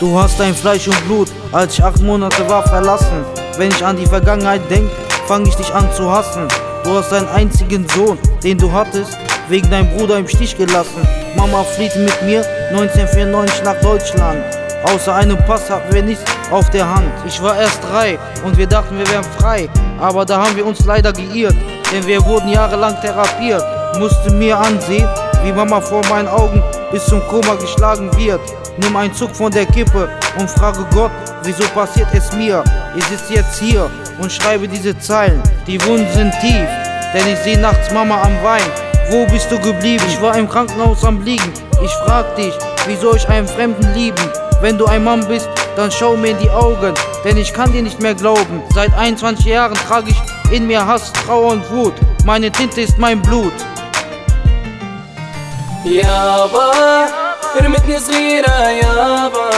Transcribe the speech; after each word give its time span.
Du 0.00 0.18
hast 0.18 0.40
dein 0.40 0.54
Fleisch 0.54 0.88
und 0.88 1.04
Blut, 1.06 1.28
als 1.52 1.74
ich 1.74 1.84
acht 1.84 2.00
Monate 2.00 2.48
war, 2.48 2.66
verlassen. 2.66 3.24
Wenn 3.56 3.70
ich 3.70 3.84
an 3.84 3.96
die 3.96 4.06
Vergangenheit 4.06 4.68
denk, 4.68 4.90
fang 5.28 5.46
ich 5.46 5.54
dich 5.54 5.72
an 5.72 5.88
zu 5.92 6.10
hassen. 6.10 6.48
Du 6.82 6.94
hast 6.94 7.12
deinen 7.12 7.28
einzigen 7.28 7.86
Sohn, 7.94 8.18
den 8.42 8.58
du 8.58 8.72
hattest, 8.72 9.16
wegen 9.48 9.70
deinem 9.70 9.96
Bruder 9.96 10.18
im 10.18 10.26
Stich 10.26 10.56
gelassen. 10.58 11.06
Mama 11.36 11.62
flieht 11.62 11.94
mit 11.94 12.22
mir 12.22 12.44
1994 12.70 13.62
nach 13.62 13.80
Deutschland. 13.80 14.42
Außer 14.84 15.14
einem 15.14 15.38
Pass 15.46 15.70
hatten 15.70 15.94
wir 15.94 16.02
nichts 16.02 16.24
auf 16.50 16.68
der 16.70 16.92
Hand. 16.92 17.12
Ich 17.24 17.40
war 17.40 17.56
erst 17.56 17.80
drei 17.84 18.18
und 18.44 18.58
wir 18.58 18.66
dachten, 18.66 18.98
wir 18.98 19.08
wären 19.08 19.24
frei. 19.38 19.68
Aber 20.00 20.24
da 20.24 20.44
haben 20.44 20.56
wir 20.56 20.66
uns 20.66 20.84
leider 20.84 21.12
geirrt, 21.12 21.54
denn 21.92 22.04
wir 22.04 22.24
wurden 22.26 22.48
jahrelang 22.48 23.00
therapiert. 23.00 23.62
Musste 24.00 24.32
mir 24.32 24.58
ansehen, 24.58 25.08
wie 25.44 25.52
Mama 25.52 25.80
vor 25.80 26.02
meinen 26.10 26.28
Augen 26.28 26.60
bis 26.94 27.06
zum 27.06 27.20
Koma 27.26 27.56
geschlagen 27.56 28.08
wird. 28.16 28.40
Nimm 28.78 28.94
einen 28.94 29.12
Zug 29.12 29.34
von 29.34 29.50
der 29.50 29.66
Kippe 29.66 30.08
und 30.38 30.48
frage 30.48 30.86
Gott, 30.94 31.10
wieso 31.42 31.64
passiert 31.74 32.06
es 32.14 32.32
mir? 32.32 32.62
Ich 32.94 33.04
sitze 33.06 33.34
jetzt 33.34 33.60
hier 33.60 33.90
und 34.20 34.30
schreibe 34.30 34.68
diese 34.68 34.96
Zeilen. 35.00 35.42
Die 35.66 35.84
Wunden 35.84 36.08
sind 36.12 36.32
tief, 36.40 36.68
denn 37.12 37.26
ich 37.32 37.38
sehe 37.40 37.58
nachts 37.58 37.90
Mama 37.92 38.22
am 38.22 38.44
Wein. 38.44 38.70
Wo 39.10 39.26
bist 39.26 39.50
du 39.50 39.58
geblieben? 39.58 40.04
Ich 40.06 40.22
war 40.22 40.38
im 40.38 40.48
Krankenhaus 40.48 41.04
am 41.04 41.20
Liegen. 41.22 41.52
Ich 41.82 41.90
frag 42.06 42.36
dich, 42.36 42.54
wie 42.86 42.96
soll 42.96 43.16
ich 43.16 43.28
einen 43.28 43.48
Fremden 43.48 43.92
lieben? 43.92 44.30
Wenn 44.60 44.78
du 44.78 44.86
ein 44.86 45.02
Mann 45.02 45.26
bist, 45.26 45.48
dann 45.74 45.90
schau 45.90 46.16
mir 46.16 46.30
in 46.30 46.38
die 46.38 46.50
Augen, 46.50 46.94
denn 47.24 47.36
ich 47.36 47.52
kann 47.52 47.72
dir 47.72 47.82
nicht 47.82 48.00
mehr 48.00 48.14
glauben. 48.14 48.62
Seit 48.72 48.94
21 48.94 49.46
Jahren 49.46 49.74
trage 49.74 50.10
ich 50.10 50.52
in 50.52 50.68
mir 50.68 50.86
Hass, 50.86 51.12
Trauer 51.12 51.54
und 51.54 51.70
Wut. 51.72 51.94
Meine 52.24 52.52
Tinte 52.52 52.82
ist 52.82 52.98
mein 52.98 53.20
Blut. 53.20 53.52
يابا 55.85 56.71
رمتني 57.61 57.99
صغيرة 57.99 58.69
يابا 58.69 59.49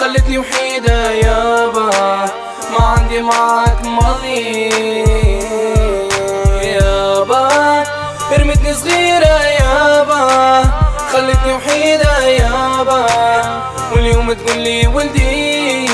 خلتني 0.00 0.38
وحيدة 0.38 1.10
يابا 1.10 1.90
ما 2.72 2.84
عندي 2.86 3.22
معك 3.22 3.84
ماضي 3.84 4.70
يابا 6.62 7.48
رمتني 8.38 8.74
صغيرة 8.74 9.40
يابا 9.60 10.62
خلتني 11.12 11.52
وحيدة 11.52 12.18
يابا 12.26 13.06
واليوم 13.92 14.32
تقولي 14.32 14.86
ولدي 14.86 15.90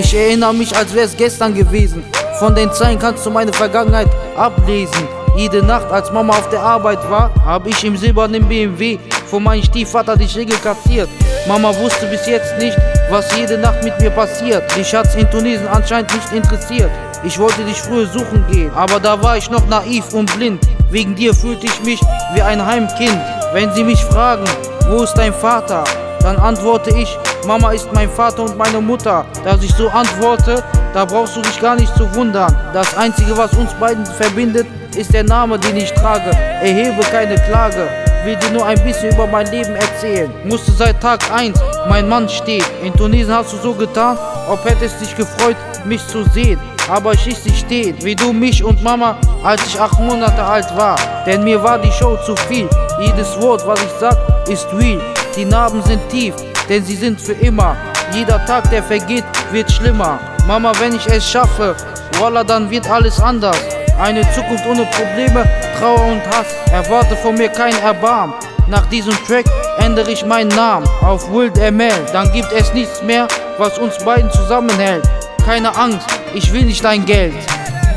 Ich 0.00 0.14
erinnere 0.14 0.54
mich, 0.54 0.74
als 0.76 0.94
wär's 0.94 1.16
gestern 1.16 1.52
gewesen. 1.54 2.04
Von 2.38 2.54
den 2.54 2.72
Zeilen 2.72 2.98
kannst 3.00 3.26
du 3.26 3.30
meine 3.30 3.52
Vergangenheit 3.52 4.08
ablesen. 4.36 5.08
Jede 5.35 5.63
Nacht, 5.63 5.91
als 5.91 6.11
Mama 6.11 6.33
auf 6.33 6.49
der 6.49 6.61
Arbeit 6.61 6.99
war, 7.09 7.31
hab 7.43 7.65
ich 7.65 7.83
im 7.83 7.97
silbernen 7.97 8.47
BMW 8.47 8.99
von 9.25 9.41
meinem 9.41 9.63
Stiefvater 9.63 10.15
die 10.15 10.29
Schläge 10.29 10.55
kassiert. 10.57 11.09
Mama 11.47 11.75
wusste 11.75 12.05
bis 12.05 12.27
jetzt 12.27 12.55
nicht, 12.59 12.77
was 13.09 13.35
jede 13.35 13.57
Nacht 13.57 13.83
mit 13.83 13.99
mir 13.99 14.11
passiert. 14.11 14.63
Dich 14.75 14.93
hat's 14.93 15.15
in 15.15 15.29
Tunesien 15.31 15.67
anscheinend 15.67 16.13
nicht 16.13 16.31
interessiert. 16.31 16.91
Ich 17.23 17.39
wollte 17.39 17.63
dich 17.63 17.81
früher 17.81 18.05
suchen 18.05 18.45
gehen, 18.51 18.71
aber 18.75 18.99
da 18.99 19.21
war 19.23 19.35
ich 19.35 19.49
noch 19.49 19.65
naiv 19.67 20.13
und 20.13 20.31
blind. 20.37 20.61
Wegen 20.91 21.15
dir 21.15 21.33
fühlte 21.33 21.65
ich 21.65 21.83
mich 21.83 21.99
wie 22.35 22.41
ein 22.41 22.63
Heimkind. 22.63 23.19
Wenn 23.53 23.73
sie 23.73 23.83
mich 23.83 24.03
fragen, 24.03 24.45
wo 24.87 25.01
ist 25.01 25.15
dein 25.15 25.33
Vater? 25.33 25.83
Dann 26.21 26.37
antworte 26.37 26.91
ich, 26.91 27.17
Mama 27.47 27.71
ist 27.71 27.91
mein 27.91 28.09
Vater 28.09 28.43
und 28.43 28.57
meine 28.57 28.79
Mutter. 28.79 29.25
Dass 29.43 29.63
ich 29.63 29.73
so 29.73 29.89
antworte, 29.89 30.63
da 30.93 31.05
brauchst 31.05 31.35
du 31.35 31.41
dich 31.41 31.59
gar 31.59 31.75
nicht 31.75 31.95
zu 31.95 32.13
wundern. 32.15 32.55
Das 32.73 32.95
Einzige, 32.95 33.35
was 33.35 33.53
uns 33.53 33.73
beiden 33.73 34.05
verbindet, 34.05 34.67
ist 34.95 35.13
der 35.13 35.23
Name, 35.23 35.57
den 35.57 35.77
ich 35.77 35.91
trage. 35.93 36.31
Erhebe 36.61 37.01
keine 37.11 37.35
Klage, 37.35 37.87
will 38.23 38.35
dir 38.35 38.51
nur 38.51 38.65
ein 38.65 38.81
bisschen 38.83 39.13
über 39.13 39.27
mein 39.27 39.47
Leben 39.47 39.75
erzählen. 39.75 40.31
Musste 40.45 40.71
seit 40.71 41.01
Tag 41.01 41.19
1 41.31 41.59
mein 41.89 42.07
Mann 42.07 42.29
stehen. 42.29 42.65
In 42.83 42.93
Tunesien 42.93 43.33
hast 43.33 43.53
du 43.53 43.57
so 43.57 43.73
getan, 43.73 44.17
ob 44.49 44.63
hättest 44.65 45.01
dich 45.01 45.15
gefreut, 45.15 45.57
mich 45.85 46.05
zu 46.07 46.23
sehen. 46.29 46.59
Aber 46.89 47.13
ich 47.13 47.25
ließ 47.25 47.43
dich 47.43 47.59
stehen, 47.59 47.95
wie 48.01 48.15
du 48.15 48.33
mich 48.33 48.63
und 48.63 48.83
Mama, 48.83 49.17
als 49.43 49.65
ich 49.65 49.79
acht 49.79 49.99
Monate 49.99 50.43
alt 50.43 50.75
war. 50.75 50.97
Denn 51.25 51.43
mir 51.43 51.61
war 51.63 51.79
die 51.79 51.91
Show 51.91 52.17
zu 52.25 52.35
viel. 52.35 52.69
Jedes 52.99 53.41
Wort, 53.41 53.65
was 53.65 53.81
ich 53.81 53.91
sag, 53.99 54.17
ist 54.49 54.67
real. 54.73 55.01
Die 55.35 55.45
Narben 55.45 55.81
sind 55.83 56.07
tief, 56.09 56.35
denn 56.69 56.83
sie 56.83 56.95
sind 56.95 57.19
für 57.19 57.33
immer. 57.33 57.75
Jeder 58.13 58.45
Tag, 58.45 58.69
der 58.69 58.83
vergeht, 58.83 59.23
wird 59.51 59.71
schlimmer. 59.71 60.19
Mama, 60.46 60.72
wenn 60.78 60.94
ich 60.94 61.06
es 61.06 61.28
schaffe, 61.28 61.74
voila, 62.18 62.44
dann 62.44 62.70
wird 62.70 62.88
alles 62.90 63.20
anders. 63.20 63.58
Eine 64.00 64.22
Zukunft 64.32 64.64
ohne 64.66 64.86
Probleme, 64.86 65.44
Trauer 65.78 66.06
und 66.06 66.22
Hass. 66.30 66.46
Erwarte 66.72 67.16
von 67.16 67.34
mir 67.34 67.48
kein 67.48 67.76
Erbarm. 67.78 68.32
Nach 68.68 68.86
diesem 68.86 69.14
Track 69.26 69.46
ändere 69.78 70.10
ich 70.10 70.24
meinen 70.24 70.48
Namen 70.48 70.86
auf 71.02 71.30
Wild 71.32 71.56
ML. 71.56 72.06
Dann 72.12 72.30
gibt 72.32 72.52
es 72.52 72.72
nichts 72.74 73.02
mehr, 73.02 73.26
was 73.58 73.78
uns 73.78 73.98
beiden 74.04 74.30
zusammenhält. 74.30 75.04
Keine 75.44 75.74
Angst, 75.76 76.06
ich 76.34 76.52
will 76.52 76.64
nicht 76.64 76.84
dein 76.84 77.04
Geld. 77.04 77.34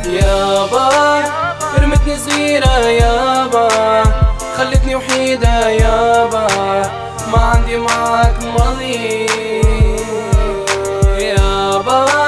يابا 0.06 0.89
رمتني 1.78 2.17
صغيرة 2.17 2.78
يابا 2.88 4.03
خلتني 4.57 4.95
وحيدة 4.95 5.69
يابا 5.69 6.47
ما 7.31 7.38
عندي 7.38 7.78
معك 7.78 8.35
ماضي 8.57 9.28
يابا 11.19 12.25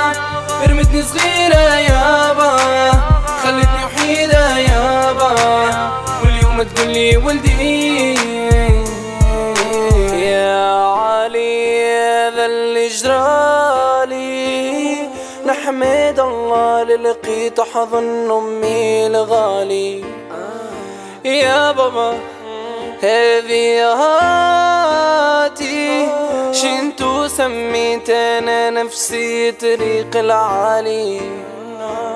رمتني 0.68 1.02
صغيرة 1.02 1.74
يابا 1.78 2.56
خلتني 3.42 3.84
وحيدة 3.84 4.58
يابا 4.58 5.32
واليوم 6.22 6.62
تقولي 6.62 7.16
ولدي. 7.16 8.14
يا 10.30 10.84
علي 10.84 12.30
ذا 12.36 12.46
اللي 12.46 12.88
جرالي. 12.88 14.48
نحمد 15.46 16.20
الله 16.20 16.82
لقيته 16.84 17.64
حضن 17.64 18.30
أمي 18.30 19.06
الغالي 19.06 20.04
يا 21.24 21.72
بابا 21.72 22.18
هذه 23.02 23.84
سميت 27.38 28.10
أنا 28.10 28.71
نفسي 28.71 29.53
طريق 29.53 30.16
العالي. 30.16 31.21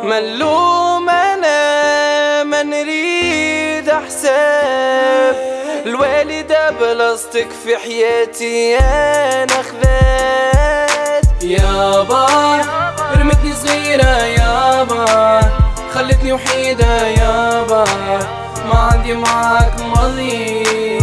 ملوم 0.02 1.10
أنا 1.10 2.44
ما 2.44 2.62
نريد 2.62 3.88
أحساب. 3.88 5.36
الوالدة 5.86 6.70
بلاستيك 6.70 7.48
في 7.64 7.76
حياتي 7.76 8.76
أنا 8.78 9.62
خذات 9.62 11.42
يابا 11.42 12.26
رمتني 13.18 13.52
صغيرة 13.54 14.24
يابا 14.24 15.40
خلتني 15.94 16.32
وحيدة 16.32 17.06
يابا 17.06 17.84
ما 18.68 18.74
عندي 18.92 19.14
معاك 19.14 19.74
ماضي. 19.80 21.01